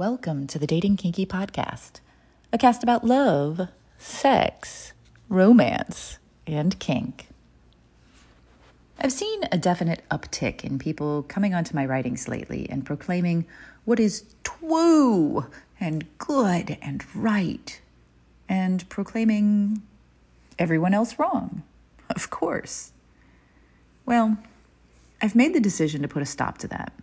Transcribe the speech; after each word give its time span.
Welcome 0.00 0.46
to 0.46 0.58
the 0.58 0.66
Dating 0.66 0.96
Kinky 0.96 1.26
Podcast, 1.26 2.00
a 2.54 2.56
cast 2.56 2.82
about 2.82 3.04
love, 3.04 3.68
sex, 3.98 4.94
romance, 5.28 6.18
and 6.46 6.78
kink. 6.78 7.28
I've 8.98 9.12
seen 9.12 9.42
a 9.52 9.58
definite 9.58 10.02
uptick 10.10 10.64
in 10.64 10.78
people 10.78 11.22
coming 11.24 11.52
onto 11.52 11.74
my 11.74 11.84
writings 11.84 12.28
lately 12.28 12.66
and 12.70 12.86
proclaiming 12.86 13.44
what 13.84 14.00
is 14.00 14.24
true 14.42 15.44
and 15.78 16.06
good 16.16 16.78
and 16.80 17.04
right, 17.14 17.78
and 18.48 18.88
proclaiming 18.88 19.82
everyone 20.58 20.94
else 20.94 21.18
wrong. 21.18 21.62
Of 22.08 22.30
course. 22.30 22.92
Well, 24.06 24.38
I've 25.20 25.36
made 25.36 25.52
the 25.52 25.60
decision 25.60 26.00
to 26.00 26.08
put 26.08 26.22
a 26.22 26.26
stop 26.26 26.56
to 26.56 26.68
that. 26.68 26.94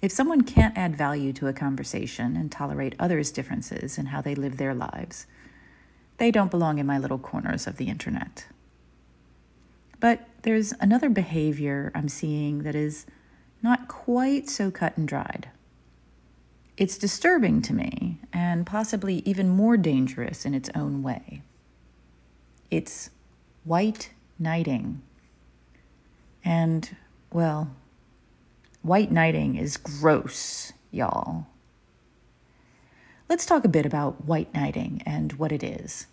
If 0.00 0.12
someone 0.12 0.42
can't 0.42 0.78
add 0.78 0.96
value 0.96 1.32
to 1.34 1.48
a 1.48 1.52
conversation 1.52 2.36
and 2.36 2.52
tolerate 2.52 2.94
others' 2.98 3.32
differences 3.32 3.98
in 3.98 4.06
how 4.06 4.20
they 4.20 4.34
live 4.34 4.56
their 4.56 4.74
lives, 4.74 5.26
they 6.18 6.30
don't 6.30 6.50
belong 6.50 6.78
in 6.78 6.86
my 6.86 6.98
little 6.98 7.18
corners 7.18 7.66
of 7.66 7.76
the 7.76 7.88
internet. 7.88 8.46
But 10.00 10.28
there's 10.42 10.72
another 10.80 11.08
behavior 11.08 11.90
I'm 11.94 12.08
seeing 12.08 12.62
that 12.62 12.76
is 12.76 13.06
not 13.62 13.88
quite 13.88 14.48
so 14.48 14.70
cut 14.70 14.96
and 14.96 15.08
dried. 15.08 15.48
It's 16.76 16.96
disturbing 16.96 17.60
to 17.62 17.74
me 17.74 18.20
and 18.32 18.64
possibly 18.64 19.16
even 19.24 19.48
more 19.48 19.76
dangerous 19.76 20.44
in 20.46 20.54
its 20.54 20.70
own 20.76 21.02
way. 21.02 21.42
It's 22.70 23.10
white 23.64 24.10
knighting. 24.38 25.02
And, 26.44 26.96
well, 27.32 27.74
White 28.88 29.12
knighting 29.12 29.56
is 29.56 29.76
gross, 29.76 30.72
y'all. 30.90 31.46
Let's 33.28 33.44
talk 33.44 33.66
a 33.66 33.68
bit 33.68 33.84
about 33.84 34.24
white 34.24 34.54
knighting 34.54 35.02
and 35.04 35.34
what 35.34 35.52
it 35.52 35.62
is. 35.62 36.06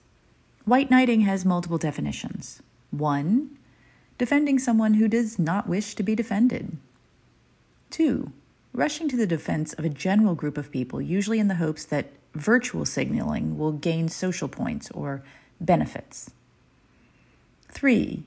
White 0.65 0.91
knighting 0.91 1.21
has 1.21 1.45
multiple 1.45 1.77
definitions. 1.77 2.61
One, 2.91 3.57
defending 4.17 4.59
someone 4.59 4.95
who 4.95 5.07
does 5.07 5.39
not 5.39 5.69
wish 5.69 5.95
to 5.95 6.03
be 6.03 6.15
defended. 6.15 6.75
Two, 7.91 8.33
rushing 8.73 9.07
to 9.07 9.15
the 9.15 9.25
defense 9.25 9.71
of 9.71 9.85
a 9.85 9.89
general 9.89 10.35
group 10.35 10.57
of 10.57 10.69
people, 10.69 11.01
usually 11.01 11.39
in 11.39 11.47
the 11.47 11.55
hopes 11.55 11.85
that 11.85 12.11
virtual 12.33 12.83
signaling 12.83 13.57
will 13.57 13.71
gain 13.71 14.09
social 14.09 14.49
points 14.49 14.91
or 14.91 15.23
benefits. 15.61 16.31
Three, 17.69 18.25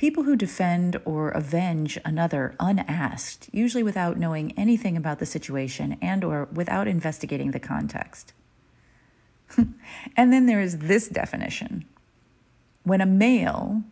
People 0.00 0.22
who 0.22 0.34
defend 0.34 0.98
or 1.04 1.28
avenge 1.28 1.98
another 2.06 2.54
unasked, 2.58 3.50
usually 3.52 3.82
without 3.82 4.16
knowing 4.16 4.58
anything 4.58 4.96
about 4.96 5.18
the 5.18 5.26
situation 5.26 5.98
and 6.00 6.24
or 6.24 6.48
without 6.50 6.88
investigating 6.88 7.50
the 7.50 7.60
context. 7.60 8.32
and 10.16 10.32
then 10.32 10.46
there 10.46 10.62
is 10.62 10.78
this 10.78 11.06
definition. 11.06 11.84
When 12.82 13.02
a 13.02 13.06
male, 13.06 13.82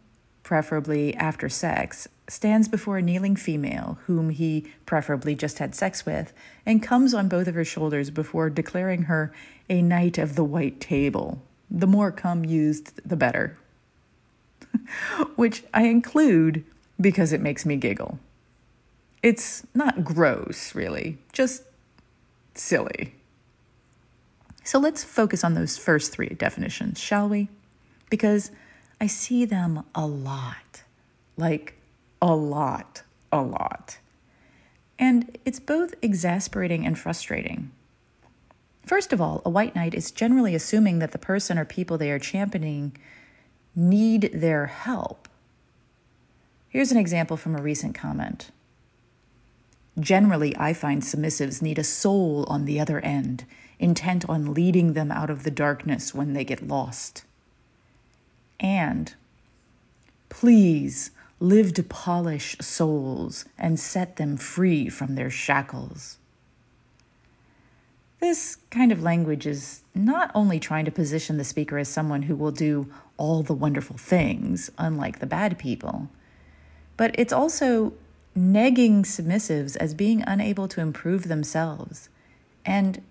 preferably 0.42 1.14
after 1.14 1.51
sex, 1.51 2.09
stands 2.27 2.69
before 2.69 2.97
a 2.97 3.03
kneeling 3.03 3.36
female 3.36 3.98
whom 4.06 4.31
he 4.31 4.64
preferably 4.86 5.34
just 5.34 5.59
had 5.59 5.75
sex 5.75 6.06
with 6.06 6.33
and 6.64 6.83
comes 6.83 7.12
on 7.12 7.29
both 7.29 7.48
of 7.48 7.55
her 7.55 7.67
shoulders 7.67 8.09
before 8.09 8.48
declaring 8.48 9.03
her 9.03 9.31
a 9.69 9.83
knight 9.83 10.17
of 10.17 10.36
the 10.36 10.45
white 10.45 10.81
table. 10.81 11.42
The 11.70 11.86
more 11.86 12.11
cum 12.11 12.47
used, 12.47 12.98
the 13.06 13.14
better. 13.14 13.59
which 15.36 15.64
I 15.72 15.84
include 15.84 16.64
because 17.00 17.33
it 17.33 17.41
makes 17.41 17.64
me 17.64 17.77
giggle. 17.77 18.19
It's 19.22 19.66
not 19.74 20.05
gross, 20.05 20.74
really, 20.74 21.19
just 21.33 21.62
silly. 22.55 23.14
So 24.64 24.78
let's 24.78 25.02
focus 25.02 25.44
on 25.44 25.55
those 25.55 25.78
first 25.78 26.12
three 26.12 26.28
definitions, 26.28 27.00
shall 27.00 27.28
we? 27.28 27.48
Because 28.11 28.50
I 29.00 29.06
see 29.06 29.44
them 29.44 29.84
a 29.94 30.06
lot. 30.06 30.83
Like, 31.36 31.74
a 32.20 32.34
lot, 32.34 33.02
a 33.33 33.42
lot. 33.42 33.98
And 34.98 35.39
it's 35.45 35.61
both 35.61 35.95
exasperating 36.02 36.84
and 36.84 36.98
frustrating. 36.98 37.70
First 38.84 39.12
of 39.12 39.20
all, 39.20 39.42
a 39.45 39.51
white 39.51 39.77
knight 39.77 39.95
is 39.95 40.11
generally 40.11 40.55
assuming 40.55 40.98
that 40.98 41.12
the 41.12 41.18
person 41.18 41.58
or 41.58 41.64
people 41.64 41.98
they 41.98 42.11
are 42.11 42.18
championing 42.18 42.96
need 43.78 44.30
their 44.34 44.66
help. 44.66 45.28
Here's 46.68 46.90
an 46.90 46.98
example 46.98 47.36
from 47.36 47.55
a 47.55 47.62
recent 47.62 47.94
comment. 47.94 48.50
Generally, 49.98 50.56
I 50.56 50.72
find 50.72 51.02
submissives 51.02 51.62
need 51.62 51.78
a 51.78 51.84
soul 51.84 52.44
on 52.48 52.64
the 52.64 52.80
other 52.80 52.98
end, 53.00 53.44
intent 53.78 54.28
on 54.28 54.52
leading 54.52 54.94
them 54.94 55.12
out 55.12 55.30
of 55.30 55.44
the 55.44 55.50
darkness 55.50 56.12
when 56.12 56.33
they 56.33 56.44
get 56.44 56.66
lost. 56.66 57.24
And 58.58 59.14
please 60.28 61.12
live 61.39 61.72
to 61.74 61.83
polish 61.84 62.56
souls 62.60 63.45
and 63.56 63.78
set 63.78 64.16
them 64.16 64.36
free 64.36 64.89
from 64.89 65.14
their 65.14 65.30
shackles. 65.30 66.18
This 68.20 68.56
kind 68.70 68.90
of 68.90 69.02
language 69.02 69.46
is 69.46 69.83
not 69.95 70.30
only 70.34 70.58
trying 70.58 70.84
to 70.86 70.90
position 70.90 71.36
the 71.36 71.45
speaker 71.45 71.79
as 71.79 71.89
someone 71.89 72.23
who 72.23 72.34
will 72.34 72.51
do 72.51 72.92
all 73.17 73.42
the 73.42 73.55
wonderful 73.55 73.96
things, 73.96 74.70
unlike 74.77 75.20
the 75.20 75.27
bad 75.27 75.58
people, 75.58 76.08
but 76.96 77.14
it's 77.18 77.33
also 77.33 77.92
negging 78.36 79.02
submissives 79.02 79.77
as 79.77 79.95
being 79.95 80.23
unable 80.27 80.68
to 80.68 80.80
improve 80.80 81.28
themselves 81.28 82.08
and 82.64 83.02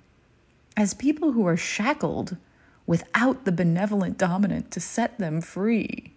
as 0.78 0.94
people 0.94 1.32
who 1.32 1.46
are 1.48 1.58
shackled 1.58 2.38
without 2.86 3.44
the 3.44 3.52
benevolent 3.52 4.18
dominant 4.18 4.72
to 4.72 4.80
set 4.80 5.18
them 5.18 5.42
free, 5.42 6.14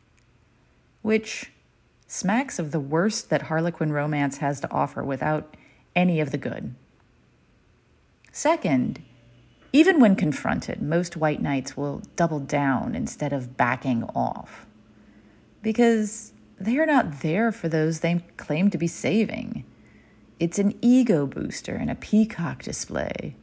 which 1.03 1.51
smacks 2.07 2.59
of 2.59 2.71
the 2.71 2.79
worst 2.79 3.31
that 3.31 3.43
Harlequin 3.43 3.93
romance 3.93 4.39
has 4.39 4.61
to 4.61 4.71
offer 4.71 5.03
without 5.03 5.57
any 5.97 6.21
of 6.21 6.31
the 6.31 6.39
good. 6.39 6.75
Second, 8.33 9.03
even 9.73 10.01
when 10.01 10.17
confronted, 10.17 10.83
most 10.83 11.17
white 11.17 11.43
knights 11.43 11.77
will 11.77 12.03
double 12.17 12.41
down 12.41 12.95
instead 12.95 13.33
of 13.33 13.57
backing 13.57 14.05
off 14.15 14.67
because 15.63 16.33
they 16.59 16.79
are 16.79 16.87
not 16.87 17.21
there 17.21 17.53
for 17.53 17.69
those 17.69 18.01
they 18.01 18.25
claim 18.37 18.71
to 18.71 18.79
be 18.79 18.87
saving. 18.87 19.65
It's 20.39 20.59
an 20.59 20.77
ego 20.81 21.27
booster 21.27 21.75
and 21.75 21.91
a 21.91 21.95
peacock 21.95 22.63
display. 22.63 23.37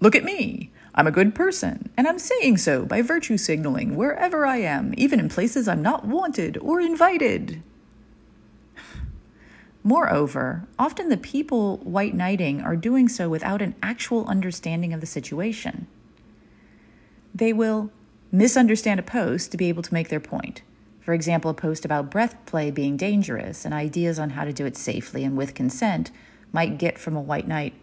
Look 0.00 0.14
at 0.14 0.24
me. 0.24 0.70
I'm 0.94 1.06
a 1.06 1.12
good 1.12 1.34
person, 1.34 1.90
and 1.96 2.08
I'm 2.08 2.18
saying 2.18 2.56
so 2.58 2.84
by 2.84 3.02
virtue 3.02 3.36
signaling 3.36 3.94
wherever 3.94 4.46
I 4.46 4.56
am, 4.58 4.94
even 4.96 5.20
in 5.20 5.28
places 5.28 5.68
I'm 5.68 5.82
not 5.82 6.04
wanted 6.04 6.56
or 6.58 6.80
invited. 6.80 7.62
Moreover, 9.82 10.66
often 10.78 11.08
the 11.08 11.16
people 11.16 11.78
white 11.78 12.14
knighting 12.14 12.60
are 12.60 12.76
doing 12.76 13.08
so 13.08 13.28
without 13.28 13.62
an 13.62 13.74
actual 13.82 14.26
understanding 14.26 14.92
of 14.92 15.00
the 15.00 15.06
situation. 15.06 15.86
They 17.34 17.52
will 17.52 17.90
misunderstand 18.32 19.00
a 19.00 19.04
post 19.04 19.50
to 19.52 19.56
be 19.56 19.68
able 19.68 19.82
to 19.82 19.94
make 19.94 20.08
their 20.08 20.20
point. 20.20 20.62
For 21.00 21.14
example, 21.14 21.50
a 21.50 21.54
post 21.54 21.84
about 21.84 22.10
breath 22.10 22.36
play 22.44 22.70
being 22.70 22.96
dangerous 22.96 23.64
and 23.64 23.72
ideas 23.72 24.18
on 24.18 24.30
how 24.30 24.44
to 24.44 24.52
do 24.52 24.66
it 24.66 24.76
safely 24.76 25.24
and 25.24 25.36
with 25.36 25.54
consent 25.54 26.10
might 26.52 26.78
get 26.78 26.98
from 26.98 27.16
a 27.16 27.20
white 27.20 27.48
knight, 27.48 27.74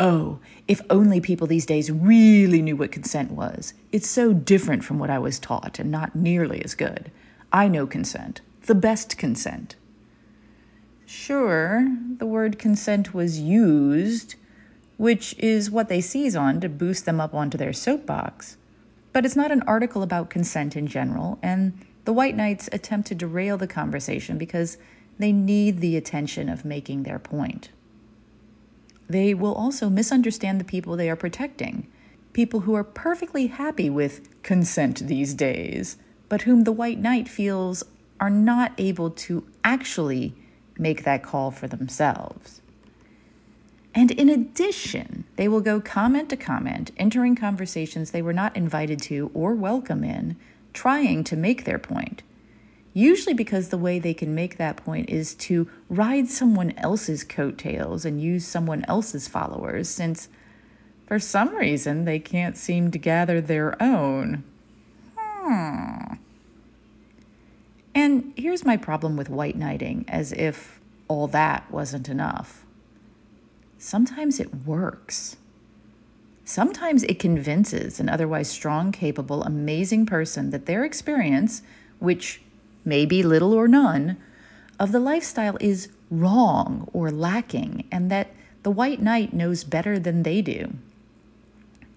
Oh, 0.00 0.40
if 0.66 0.80
only 0.90 1.20
people 1.20 1.46
these 1.46 1.66
days 1.66 1.90
really 1.90 2.60
knew 2.60 2.76
what 2.76 2.90
consent 2.90 3.30
was. 3.30 3.74
It's 3.92 4.08
so 4.08 4.32
different 4.32 4.84
from 4.84 4.98
what 4.98 5.10
I 5.10 5.20
was 5.20 5.38
taught 5.38 5.78
and 5.78 5.90
not 5.90 6.16
nearly 6.16 6.60
as 6.64 6.74
good. 6.74 7.12
I 7.52 7.68
know 7.68 7.86
consent, 7.86 8.40
the 8.62 8.74
best 8.74 9.16
consent. 9.16 9.76
Sure, 11.06 11.86
the 12.18 12.26
word 12.26 12.58
consent 12.58 13.12
was 13.12 13.40
used, 13.40 14.34
which 14.96 15.34
is 15.38 15.70
what 15.70 15.88
they 15.88 16.00
seize 16.00 16.36
on 16.36 16.60
to 16.60 16.68
boost 16.68 17.04
them 17.04 17.20
up 17.20 17.34
onto 17.34 17.58
their 17.58 17.72
soapbox. 17.72 18.56
But 19.12 19.26
it's 19.26 19.36
not 19.36 19.52
an 19.52 19.62
article 19.62 20.02
about 20.02 20.30
consent 20.30 20.76
in 20.76 20.86
general, 20.86 21.38
and 21.42 21.78
the 22.04 22.12
White 22.12 22.36
Knights 22.36 22.68
attempt 22.72 23.08
to 23.08 23.14
derail 23.14 23.58
the 23.58 23.66
conversation 23.66 24.38
because 24.38 24.78
they 25.18 25.32
need 25.32 25.80
the 25.80 25.96
attention 25.96 26.48
of 26.48 26.64
making 26.64 27.02
their 27.02 27.18
point. 27.18 27.70
They 29.08 29.34
will 29.34 29.54
also 29.54 29.90
misunderstand 29.90 30.58
the 30.58 30.64
people 30.64 30.96
they 30.96 31.10
are 31.10 31.16
protecting, 31.16 31.86
people 32.32 32.60
who 32.60 32.74
are 32.74 32.84
perfectly 32.84 33.48
happy 33.48 33.90
with 33.90 34.42
consent 34.42 35.06
these 35.06 35.34
days, 35.34 35.96
but 36.28 36.42
whom 36.42 36.64
the 36.64 36.72
White 36.72 36.98
Knight 36.98 37.28
feels 37.28 37.84
are 38.18 38.30
not 38.30 38.72
able 38.78 39.10
to 39.10 39.44
actually 39.64 40.34
make 40.78 41.04
that 41.04 41.22
call 41.22 41.50
for 41.50 41.66
themselves. 41.66 42.60
And 43.94 44.10
in 44.10 44.28
addition, 44.28 45.24
they 45.36 45.48
will 45.48 45.60
go 45.60 45.80
comment 45.80 46.30
to 46.30 46.36
comment, 46.36 46.92
entering 46.96 47.36
conversations 47.36 48.10
they 48.10 48.22
were 48.22 48.32
not 48.32 48.56
invited 48.56 49.00
to 49.02 49.30
or 49.34 49.54
welcome 49.54 50.02
in, 50.02 50.36
trying 50.72 51.24
to 51.24 51.36
make 51.36 51.64
their 51.64 51.78
point. 51.78 52.22
Usually, 52.94 53.34
because 53.34 53.68
the 53.68 53.78
way 53.78 53.98
they 53.98 54.14
can 54.14 54.34
make 54.34 54.56
that 54.56 54.76
point 54.76 55.08
is 55.08 55.34
to 55.36 55.68
ride 55.88 56.28
someone 56.28 56.72
else's 56.76 57.24
coattails 57.24 58.04
and 58.04 58.20
use 58.20 58.46
someone 58.46 58.84
else's 58.86 59.28
followers, 59.28 59.88
since, 59.88 60.28
For 61.06 61.18
some 61.18 61.54
reason, 61.54 62.04
they 62.04 62.18
can't 62.18 62.56
seem 62.56 62.90
to 62.90 62.98
gather 62.98 63.40
their 63.40 63.82
own. 63.82 64.44
Hmm. 65.16 66.14
And 68.12 68.34
here's 68.36 68.62
my 68.62 68.76
problem 68.76 69.16
with 69.16 69.30
white 69.30 69.56
knighting, 69.56 70.04
as 70.06 70.32
if 70.32 70.78
all 71.08 71.26
that 71.28 71.70
wasn't 71.70 72.10
enough. 72.10 72.62
Sometimes 73.78 74.38
it 74.38 74.66
works. 74.66 75.38
Sometimes 76.44 77.04
it 77.04 77.18
convinces 77.18 77.98
an 77.98 78.10
otherwise 78.10 78.50
strong, 78.50 78.92
capable, 78.92 79.42
amazing 79.42 80.04
person 80.04 80.50
that 80.50 80.66
their 80.66 80.84
experience, 80.84 81.62
which 82.00 82.42
may 82.84 83.06
be 83.06 83.22
little 83.22 83.54
or 83.54 83.66
none, 83.66 84.18
of 84.78 84.92
the 84.92 85.00
lifestyle 85.00 85.56
is 85.58 85.88
wrong 86.10 86.90
or 86.92 87.10
lacking, 87.10 87.88
and 87.90 88.10
that 88.10 88.34
the 88.62 88.70
white 88.70 89.00
knight 89.00 89.32
knows 89.32 89.64
better 89.64 89.98
than 89.98 90.22
they 90.22 90.42
do. 90.42 90.74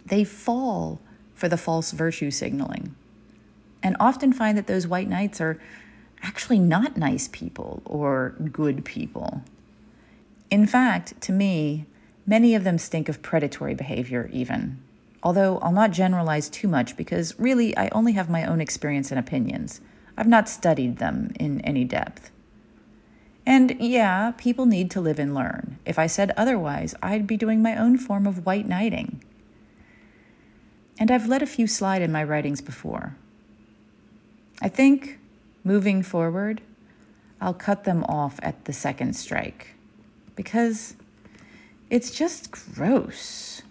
They 0.06 0.24
fall 0.24 1.02
for 1.34 1.50
the 1.50 1.58
false 1.58 1.92
virtue 1.92 2.32
signaling 2.32 2.96
and 3.84 3.98
often 4.00 4.32
find 4.32 4.58
that 4.58 4.68
those 4.68 4.88
white 4.88 5.10
knights 5.10 5.42
are 5.42 5.60
actually 6.22 6.60
not 6.60 6.98
nice 6.98 7.28
people 7.28 7.82
or 7.86 8.36
good 8.52 8.86
people. 8.86 9.42
In 10.50 10.68
fact, 10.68 11.20
to 11.22 11.32
me, 11.32 11.86
many 12.26 12.56
of 12.56 12.64
them 12.64 12.78
stink 12.78 13.10
of 13.10 13.22
predatory 13.22 13.76
behavior, 13.76 14.30
even. 14.32 14.80
Although 15.24 15.58
I'll 15.60 15.72
not 15.72 15.92
generalize 15.92 16.50
too 16.50 16.68
much 16.68 16.96
because 16.96 17.38
really 17.40 17.76
I 17.76 17.90
only 17.90 18.14
have 18.14 18.30
my 18.30 18.46
own 18.46 18.62
experience 18.62 19.12
and 19.12 19.20
opinions. 19.20 19.82
I've 20.18 20.28
not 20.28 20.48
studied 20.48 20.98
them 20.98 21.32
in 21.40 21.62
any 21.62 21.84
depth. 21.84 22.32
And 23.46 23.76
yeah, 23.80 24.32
people 24.38 24.66
need 24.66 24.90
to 24.92 25.02
live 25.02 25.20
and 25.20 25.36
learn. 25.36 25.78
If 25.86 26.00
I 26.00 26.08
said 26.08 26.32
otherwise, 26.36 26.96
I'd 27.02 27.28
be 27.28 27.38
doing 27.38 27.62
my 27.62 27.76
own 27.76 27.98
form 27.98 28.26
of 28.26 28.46
white 28.46 28.68
knighting. 28.68 29.22
And 30.98 31.12
I've 31.12 31.28
let 31.28 31.44
a 31.44 31.48
few 31.48 31.68
slide 31.68 32.02
in 32.02 32.12
my 32.12 32.24
writings 32.24 32.62
before. 32.62 33.16
I 34.62 34.70
think 34.70 35.20
moving 35.66 36.02
forward, 36.02 36.62
I'll 37.42 37.54
cut 37.54 37.84
them 37.84 38.06
off 38.06 38.40
at 38.42 38.64
the 38.64 38.72
second 38.72 39.16
strike 39.16 39.76
because 40.36 40.96
it's 41.90 42.12
just 42.12 42.52
gross. 42.52 43.62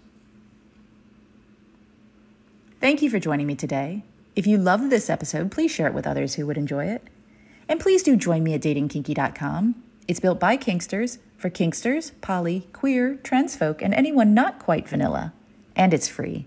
Thank 2.81 3.01
you 3.01 3.09
for 3.09 3.19
joining 3.19 3.47
me 3.47 3.55
today. 3.55 4.03
If 4.37 4.47
you 4.47 4.59
loved 4.59 4.91
this 4.91 5.09
episode, 5.09 5.51
please 5.51 5.71
share 5.71 5.87
it 5.87 5.95
with 5.95 6.07
others 6.07 6.35
who 6.35 6.47
would 6.47 6.59
enjoy 6.59 6.87
it. 6.87 7.03
And 7.69 7.81
please 7.81 8.03
do 8.03 8.17
join 8.17 8.43
me 8.43 8.53
at 8.55 8.61
datingkinky.com. 8.61 9.77
It's 10.07 10.21
built 10.21 10.39
by 10.39 10.59
Kinksters 10.59 11.19
for 11.39 11.49
Kinksters, 11.49 12.13
poly, 12.21 12.69
queer, 12.73 13.17
trans 13.23 13.57
folk, 13.57 13.81
and 13.81 13.95
anyone 13.95 14.35
not 14.35 14.59
quite 14.59 14.89
vanilla. 14.89 15.33
And 15.75 15.95
it's 15.95 16.09
free. 16.09 16.47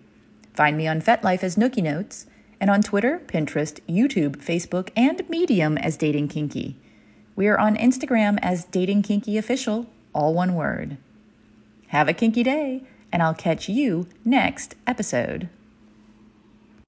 Find 0.54 0.78
me 0.78 0.88
on 0.88 1.02
FetLife 1.02 1.44
as 1.44 1.56
Nookie 1.56 1.84
Notes 1.84 2.28
and 2.60 2.70
on 2.70 2.82
Twitter, 2.82 3.22
Pinterest, 3.28 3.80
YouTube, 3.88 4.38
Facebook, 4.38 4.90
and 4.96 5.28
Medium 5.30 5.78
as 5.78 5.98
Dating 5.98 6.28
Kinky. 6.28 6.76
We 7.36 7.48
are 7.48 7.60
on 7.60 7.76
Instagram 7.76 8.40
as 8.42 8.66
Dating 8.66 9.04
Kinky 9.04 9.38
Official, 9.38 9.88
all 10.14 10.34
one 10.34 10.56
word. 10.56 10.98
Have 11.88 12.10
a 12.10 12.14
kinky 12.14 12.44
day, 12.44 12.84
and 13.12 13.22
I'll 13.22 13.34
catch 13.34 13.70
you 13.70 14.08
next 14.26 14.76
episode. 14.86 15.50